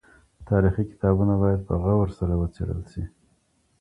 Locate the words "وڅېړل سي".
2.41-3.03